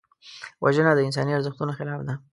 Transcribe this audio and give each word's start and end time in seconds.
وژنه 0.63 0.91
د 0.95 0.99
انساني 1.07 1.31
ارزښتونو 1.37 1.71
خلاف 1.79 1.99
ده 2.07 2.13